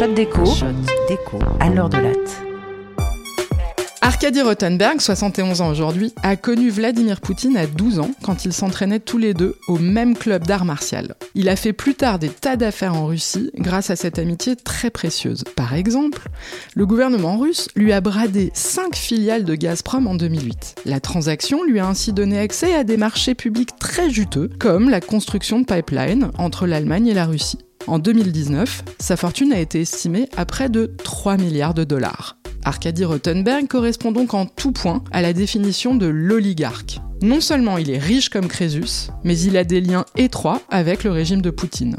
Shot 0.00 0.14
déco. 0.14 0.46
Shot 0.46 0.72
déco. 1.10 1.38
À 1.60 1.68
l'heure 1.68 1.90
de 1.90 1.98
latte. 1.98 2.42
Arkady 4.00 4.40
Rottenberg, 4.40 4.98
71 4.98 5.60
ans 5.60 5.68
aujourd'hui, 5.68 6.14
a 6.22 6.36
connu 6.36 6.70
Vladimir 6.70 7.20
Poutine 7.20 7.58
à 7.58 7.66
12 7.66 7.98
ans 7.98 8.10
quand 8.22 8.46
ils 8.46 8.54
s'entraînaient 8.54 9.00
tous 9.00 9.18
les 9.18 9.34
deux 9.34 9.56
au 9.68 9.76
même 9.76 10.16
club 10.16 10.46
d'art 10.46 10.64
martial. 10.64 11.16
Il 11.34 11.50
a 11.50 11.56
fait 11.56 11.74
plus 11.74 11.96
tard 11.96 12.18
des 12.18 12.30
tas 12.30 12.56
d'affaires 12.56 12.94
en 12.94 13.04
Russie 13.04 13.50
grâce 13.56 13.90
à 13.90 13.96
cette 13.96 14.18
amitié 14.18 14.56
très 14.56 14.88
précieuse. 14.88 15.44
Par 15.54 15.74
exemple, 15.74 16.30
le 16.74 16.86
gouvernement 16.86 17.36
russe 17.36 17.68
lui 17.76 17.92
a 17.92 18.00
bradé 18.00 18.52
5 18.54 18.96
filiales 18.96 19.44
de 19.44 19.54
Gazprom 19.54 20.06
en 20.06 20.14
2008. 20.14 20.76
La 20.86 21.00
transaction 21.00 21.62
lui 21.62 21.78
a 21.78 21.86
ainsi 21.86 22.14
donné 22.14 22.38
accès 22.38 22.74
à 22.74 22.84
des 22.84 22.96
marchés 22.96 23.34
publics 23.34 23.78
très 23.78 24.08
juteux, 24.08 24.48
comme 24.58 24.88
la 24.88 25.02
construction 25.02 25.60
de 25.60 25.66
pipelines 25.66 26.30
entre 26.38 26.66
l'Allemagne 26.66 27.08
et 27.08 27.14
la 27.14 27.26
Russie. 27.26 27.58
En 27.86 27.98
2019, 27.98 28.84
sa 28.98 29.16
fortune 29.16 29.52
a 29.52 29.58
été 29.58 29.80
estimée 29.80 30.28
à 30.36 30.44
près 30.44 30.68
de 30.68 30.94
3 31.02 31.38
milliards 31.38 31.74
de 31.74 31.84
dollars. 31.84 32.36
Arkady 32.64 33.04
Rottenberg 33.04 33.66
correspond 33.68 34.12
donc 34.12 34.34
en 34.34 34.46
tout 34.46 34.72
point 34.72 35.02
à 35.12 35.22
la 35.22 35.32
définition 35.32 35.94
de 35.94 36.06
l'oligarque. 36.06 37.00
Non 37.22 37.40
seulement 37.40 37.78
il 37.78 37.90
est 37.90 37.98
riche 37.98 38.28
comme 38.28 38.48
Crésus, 38.48 39.10
mais 39.24 39.38
il 39.38 39.56
a 39.56 39.64
des 39.64 39.80
liens 39.80 40.04
étroits 40.16 40.60
avec 40.70 41.04
le 41.04 41.10
régime 41.10 41.42
de 41.42 41.50
Poutine. 41.50 41.96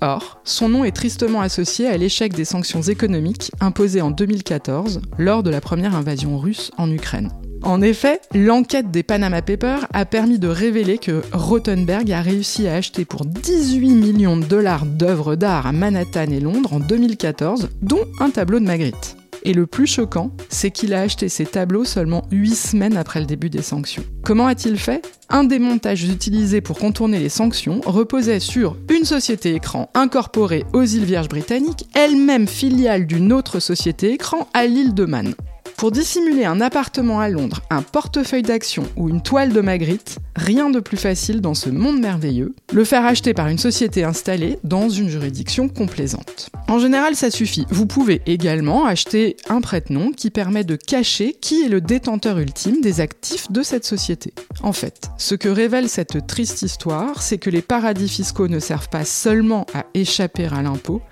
Or, 0.00 0.40
son 0.44 0.68
nom 0.68 0.84
est 0.84 0.94
tristement 0.94 1.40
associé 1.40 1.88
à 1.88 1.96
l'échec 1.96 2.32
des 2.32 2.44
sanctions 2.44 2.82
économiques 2.82 3.50
imposées 3.60 4.02
en 4.02 4.10
2014 4.10 5.00
lors 5.18 5.42
de 5.42 5.50
la 5.50 5.60
première 5.60 5.96
invasion 5.96 6.38
russe 6.38 6.70
en 6.78 6.90
Ukraine. 6.90 7.30
En 7.64 7.80
effet, 7.80 8.20
l'enquête 8.34 8.90
des 8.90 9.02
Panama 9.02 9.40
Papers 9.40 9.86
a 9.94 10.04
permis 10.04 10.38
de 10.38 10.48
révéler 10.48 10.98
que 10.98 11.22
Rottenberg 11.32 12.12
a 12.12 12.20
réussi 12.20 12.68
à 12.68 12.74
acheter 12.74 13.06
pour 13.06 13.24
18 13.24 13.88
millions 13.94 14.36
de 14.36 14.44
dollars 14.44 14.84
d'œuvres 14.84 15.34
d'art 15.34 15.66
à 15.66 15.72
Manhattan 15.72 16.30
et 16.30 16.40
Londres 16.40 16.74
en 16.74 16.80
2014, 16.80 17.70
dont 17.80 18.04
un 18.20 18.28
tableau 18.28 18.60
de 18.60 18.66
Magritte. 18.66 19.16
Et 19.44 19.54
le 19.54 19.66
plus 19.66 19.86
choquant, 19.86 20.30
c'est 20.50 20.70
qu'il 20.70 20.92
a 20.92 21.00
acheté 21.00 21.30
ses 21.30 21.46
tableaux 21.46 21.86
seulement 21.86 22.26
8 22.30 22.54
semaines 22.54 22.96
après 22.98 23.20
le 23.20 23.26
début 23.26 23.48
des 23.48 23.62
sanctions. 23.62 24.04
Comment 24.22 24.46
a-t-il 24.46 24.78
fait? 24.78 25.06
Un 25.30 25.44
des 25.44 25.58
montages 25.58 26.04
utilisés 26.04 26.60
pour 26.60 26.78
contourner 26.78 27.18
les 27.18 27.30
sanctions 27.30 27.80
reposait 27.86 28.40
sur 28.40 28.76
une 28.90 29.06
société 29.06 29.54
écran 29.54 29.90
incorporée 29.94 30.64
aux 30.74 30.82
îles 30.82 31.04
Vierges 31.04 31.28
britanniques, 31.28 31.86
elle-même 31.94 32.46
filiale 32.46 33.06
d'une 33.06 33.32
autre 33.32 33.58
société 33.58 34.12
écran 34.12 34.48
à 34.52 34.66
l'île 34.66 34.92
de 34.92 35.06
Man. 35.06 35.34
Pour 35.76 35.90
dissimuler 35.90 36.44
un 36.44 36.60
appartement 36.60 37.20
à 37.20 37.28
Londres, 37.28 37.60
un 37.68 37.82
portefeuille 37.82 38.42
d'action 38.42 38.84
ou 38.96 39.08
une 39.08 39.22
toile 39.22 39.52
de 39.52 39.60
Magritte, 39.60 40.18
rien 40.36 40.70
de 40.70 40.80
plus 40.80 40.96
facile 40.96 41.40
dans 41.40 41.54
ce 41.54 41.68
monde 41.68 42.00
merveilleux, 42.00 42.54
le 42.72 42.84
faire 42.84 43.04
acheter 43.04 43.34
par 43.34 43.48
une 43.48 43.58
société 43.58 44.04
installée 44.04 44.58
dans 44.62 44.88
une 44.88 45.08
juridiction 45.08 45.68
complaisante. 45.68 46.50
En 46.68 46.78
général, 46.78 47.16
ça 47.16 47.30
suffit. 47.30 47.66
Vous 47.70 47.86
pouvez 47.86 48.22
également 48.26 48.86
acheter 48.86 49.36
un 49.48 49.60
prête-nom 49.60 50.12
qui 50.12 50.30
permet 50.30 50.64
de 50.64 50.76
cacher 50.76 51.36
qui 51.40 51.62
est 51.62 51.68
le 51.68 51.80
détenteur 51.80 52.38
ultime 52.38 52.80
des 52.80 53.00
actifs 53.00 53.50
de 53.50 53.62
cette 53.62 53.84
société. 53.84 54.32
En 54.62 54.72
fait, 54.72 55.10
ce 55.18 55.34
que 55.34 55.48
révèle 55.48 55.88
cette 55.88 56.26
triste 56.26 56.62
histoire, 56.62 57.20
c'est 57.20 57.38
que 57.38 57.50
les 57.50 57.62
paradis 57.62 58.08
fiscaux 58.08 58.48
ne 58.48 58.60
servent 58.60 58.88
pas 58.88 59.04
seulement 59.04 59.66
à 59.74 59.84
échapper 59.92 60.46
à 60.46 60.62
l'impôt, 60.62 61.02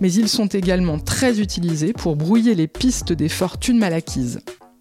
mais 0.00 0.12
ils 0.12 0.28
sont 0.28 0.46
également 0.46 0.98
très 0.98 1.40
utilisés 1.40 1.92
pour 1.92 2.16
brouiller 2.16 2.54
les 2.54 2.66
pistes 2.66 3.12
des 3.12 3.28
fortunes 3.28 3.78
mal 3.78 3.92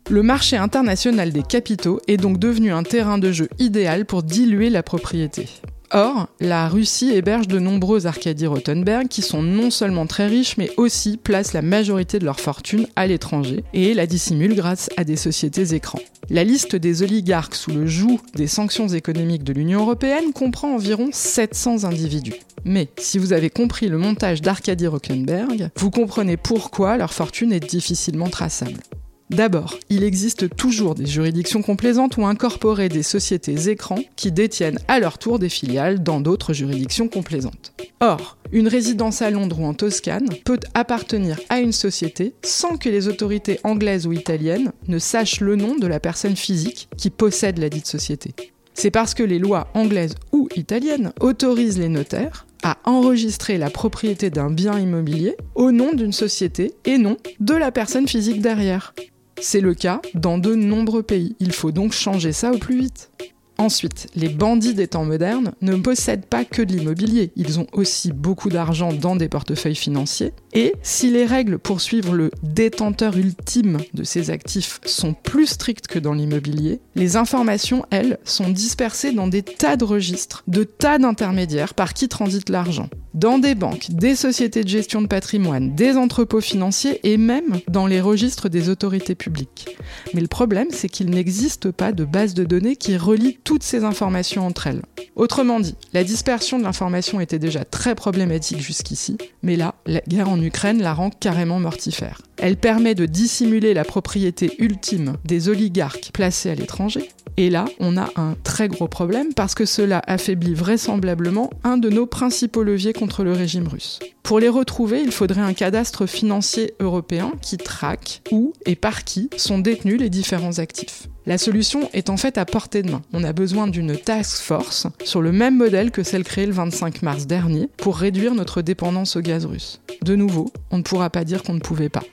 Le 0.09 0.21
marché 0.21 0.55
international 0.55 1.31
des 1.31 1.41
capitaux 1.41 1.99
est 2.07 2.17
donc 2.17 2.37
devenu 2.37 2.71
un 2.71 2.83
terrain 2.83 3.17
de 3.17 3.31
jeu 3.31 3.49
idéal 3.59 4.05
pour 4.05 4.23
diluer 4.23 4.69
la 4.69 4.83
propriété. 4.83 5.47
Or, 5.91 6.27
la 6.39 6.67
Russie 6.67 7.11
héberge 7.11 7.47
de 7.47 7.59
nombreux 7.59 8.05
Arkady 8.05 8.47
Rottenberg 8.47 9.07
qui 9.07 9.21
sont 9.21 9.41
non 9.41 9.69
seulement 9.69 10.07
très 10.07 10.27
riches, 10.27 10.57
mais 10.57 10.69
aussi 10.77 11.17
placent 11.17 11.53
la 11.53 11.61
majorité 11.61 12.19
de 12.19 12.25
leur 12.25 12.39
fortune 12.39 12.87
à 12.95 13.07
l'étranger 13.07 13.63
et 13.73 13.93
la 13.93 14.07
dissimulent 14.07 14.55
grâce 14.55 14.89
à 14.97 15.03
des 15.03 15.15
sociétés 15.15 15.73
écrans. 15.73 16.01
La 16.29 16.43
liste 16.43 16.75
des 16.75 17.03
oligarques 17.03 17.55
sous 17.55 17.71
le 17.71 17.85
joug 17.85 18.19
des 18.35 18.47
sanctions 18.47 18.87
économiques 18.87 19.43
de 19.43 19.53
l'Union 19.53 19.81
européenne 19.81 20.33
comprend 20.33 20.73
environ 20.73 21.09
700 21.11 21.83
individus. 21.83 22.33
Mais 22.63 22.89
si 22.97 23.19
vous 23.19 23.31
avez 23.31 23.49
compris 23.51 23.87
le 23.87 23.97
montage 23.97 24.41
d'Arkady 24.41 24.87
Rottenberg, 24.87 25.69
vous 25.77 25.91
comprenez 25.91 26.35
pourquoi 26.35 26.97
leur 26.97 27.13
fortune 27.13 27.53
est 27.53 27.59
difficilement 27.59 28.29
traçable. 28.29 28.81
D'abord, 29.31 29.79
il 29.89 30.03
existe 30.03 30.55
toujours 30.55 30.93
des 30.93 31.07
juridictions 31.07 31.63
complaisantes 31.63 32.17
ou 32.17 32.25
incorporées 32.25 32.89
des 32.89 33.01
sociétés 33.01 33.69
écrans 33.69 33.99
qui 34.15 34.31
détiennent 34.31 34.79
à 34.87 34.99
leur 34.99 35.17
tour 35.17 35.39
des 35.39 35.49
filiales 35.49 36.03
dans 36.03 36.21
d'autres 36.21 36.53
juridictions 36.53 37.07
complaisantes. 37.07 37.73
Or, 38.01 38.37
une 38.51 38.67
résidence 38.67 39.23
à 39.23 39.31
Londres 39.31 39.59
ou 39.59 39.65
en 39.65 39.73
Toscane 39.73 40.29
peut 40.45 40.59
appartenir 40.75 41.39
à 41.49 41.59
une 41.59 41.71
société 41.71 42.35
sans 42.43 42.77
que 42.77 42.87
les 42.87 43.07
autorités 43.07 43.59
anglaises 43.63 44.05
ou 44.05 44.13
italiennes 44.13 44.71
ne 44.87 44.99
sachent 44.99 45.41
le 45.41 45.55
nom 45.55 45.75
de 45.75 45.87
la 45.87 45.99
personne 45.99 46.35
physique 46.35 46.87
qui 46.95 47.09
possède 47.09 47.57
la 47.57 47.69
dite 47.69 47.87
société. 47.87 48.35
C'est 48.75 48.91
parce 48.91 49.15
que 49.15 49.23
les 49.23 49.39
lois 49.39 49.69
anglaises 49.73 50.15
ou 50.33 50.49
italiennes 50.55 51.13
autorisent 51.19 51.79
les 51.79 51.89
notaires 51.89 52.45
à 52.61 52.77
enregistrer 52.83 53.57
la 53.57 53.71
propriété 53.71 54.29
d'un 54.29 54.51
bien 54.51 54.77
immobilier 54.77 55.35
au 55.55 55.71
nom 55.71 55.93
d'une 55.93 56.13
société 56.13 56.73
et 56.85 56.97
non 56.99 57.17
de 57.39 57.53
la 57.55 57.71
personne 57.71 58.07
physique 58.07 58.41
derrière. 58.41 58.93
C'est 59.41 59.61
le 59.61 59.73
cas 59.73 60.01
dans 60.13 60.37
de 60.37 60.55
nombreux 60.55 61.03
pays. 61.03 61.35
Il 61.39 61.51
faut 61.51 61.71
donc 61.71 61.91
changer 61.91 62.31
ça 62.31 62.51
au 62.51 62.57
plus 62.57 62.79
vite. 62.79 63.09
Ensuite, 63.57 64.07
les 64.15 64.27
bandits 64.27 64.73
des 64.73 64.87
temps 64.87 65.05
modernes 65.05 65.53
ne 65.61 65.75
possèdent 65.75 66.25
pas 66.25 66.43
que 66.43 66.61
de 66.61 66.73
l'immobilier, 66.73 67.31
ils 67.37 67.59
ont 67.59 67.67
aussi 67.71 68.11
beaucoup 68.11 68.49
d'argent 68.49 68.91
dans 68.91 69.15
des 69.15 69.29
portefeuilles 69.29 69.75
financiers. 69.75 70.33
Et 70.55 70.73
si 70.83 71.11
les 71.11 71.25
règles 71.25 71.59
pour 71.59 71.81
suivre 71.81 72.13
le 72.13 72.31
détenteur 72.41 73.17
ultime 73.17 73.79
de 73.93 74.05
ces 74.05 74.29
actifs 74.31 74.79
sont 74.85 75.13
plus 75.13 75.47
strictes 75.47 75.87
que 75.87 75.99
dans 75.99 76.13
l'immobilier, 76.13 76.79
les 76.95 77.17
informations, 77.17 77.85
elles, 77.91 78.17
sont 78.23 78.49
dispersées 78.49 79.11
dans 79.11 79.27
des 79.27 79.43
tas 79.43 79.75
de 79.75 79.83
registres, 79.83 80.43
de 80.47 80.63
tas 80.63 80.97
d'intermédiaires 80.97 81.73
par 81.73 81.93
qui 81.93 82.07
transite 82.07 82.47
l'argent 82.47 82.89
dans 83.15 83.39
des 83.39 83.55
banques, 83.55 83.87
des 83.89 84.13
sociétés 84.13 84.63
de 84.63 84.69
gestion 84.69 85.01
de 85.01 85.07
patrimoine, 85.07 85.73
des 85.73 85.95
entrepôts 85.95 86.41
financiers 86.41 86.99
et 87.03 87.17
même 87.17 87.59
dans 87.69 87.87
les 87.87 88.01
registres 88.01 88.49
des 88.49 88.69
autorités 88.69 89.15
publiques. 89.15 89.77
Mais 90.13 90.21
le 90.21 90.27
problème, 90.27 90.67
c'est 90.71 90.89
qu'il 90.89 91.09
n'existe 91.09 91.71
pas 91.71 91.93
de 91.93 92.03
base 92.03 92.33
de 92.33 92.43
données 92.43 92.75
qui 92.75 92.97
relie 92.97 93.39
toutes 93.43 93.63
ces 93.63 93.85
informations 93.85 94.45
entre 94.45 94.67
elles. 94.67 94.81
Autrement 95.15 95.61
dit, 95.61 95.75
la 95.93 96.03
dispersion 96.03 96.59
de 96.59 96.63
l'information 96.63 97.21
était 97.21 97.39
déjà 97.39 97.63
très 97.63 97.95
problématique 97.95 98.59
jusqu'ici, 98.59 99.17
mais 99.43 99.55
là, 99.55 99.75
la 99.85 100.01
guerre 100.01 100.29
en 100.29 100.41
Ukraine 100.41 100.81
la 100.81 100.93
rend 100.93 101.09
carrément 101.09 101.59
mortifère. 101.59 102.21
Elle 102.37 102.57
permet 102.57 102.95
de 102.95 103.05
dissimuler 103.05 103.73
la 103.73 103.85
propriété 103.85 104.51
ultime 104.59 105.15
des 105.23 105.47
oligarques 105.47 106.11
placés 106.13 106.49
à 106.49 106.55
l'étranger, 106.55 107.09
et 107.37 107.49
là, 107.49 107.65
on 107.79 107.97
a 107.97 108.09
un 108.15 108.35
très 108.43 108.69
gros 108.69 108.87
problème 108.87 109.33
parce 109.33 109.55
que 109.55 109.65
cela 109.65 110.01
affaiblit 110.07 110.53
vraisemblablement 110.53 111.49
un 111.63 111.77
de 111.77 111.89
nos 111.89 112.05
principaux 112.05 112.63
leviers 112.63 112.93
contre 112.93 113.23
le 113.23 113.33
régime 113.33 113.67
russe. 113.67 113.99
Pour 114.23 114.39
les 114.39 114.49
retrouver, 114.49 115.01
il 115.01 115.11
faudrait 115.11 115.41
un 115.41 115.53
cadastre 115.53 116.05
financier 116.05 116.73
européen 116.79 117.33
qui 117.41 117.57
traque 117.57 118.21
où 118.31 118.53
et 118.65 118.75
par 118.75 119.03
qui 119.03 119.29
sont 119.35 119.59
détenus 119.59 119.99
les 119.99 120.09
différents 120.09 120.59
actifs. 120.59 121.07
La 121.25 121.37
solution 121.37 121.89
est 121.93 122.09
en 122.09 122.17
fait 122.17 122.37
à 122.37 122.45
portée 122.45 122.83
de 122.83 122.91
main. 122.91 123.01
On 123.11 123.23
a 123.23 123.33
besoin 123.33 123.67
d'une 123.67 123.97
task 123.97 124.41
force 124.41 124.87
sur 125.03 125.21
le 125.21 125.31
même 125.31 125.57
modèle 125.57 125.91
que 125.91 126.03
celle 126.03 126.23
créée 126.23 126.45
le 126.45 126.53
25 126.53 127.01
mars 127.01 127.27
dernier 127.27 127.69
pour 127.77 127.97
réduire 127.97 128.33
notre 128.33 128.61
dépendance 128.61 129.15
au 129.15 129.21
gaz 129.21 129.45
russe. 129.45 129.81
De 130.03 130.15
nouveau, 130.15 130.51
on 130.71 130.77
ne 130.77 130.83
pourra 130.83 131.09
pas 131.09 131.23
dire 131.23 131.43
qu'on 131.43 131.55
ne 131.55 131.59
pouvait 131.59 131.89
pas. 131.89 132.03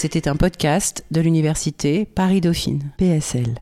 C'était 0.00 0.28
un 0.28 0.36
podcast 0.36 1.04
de 1.10 1.20
l'université 1.20 2.04
Paris-Dauphine, 2.04 2.92
PSL. 2.98 3.52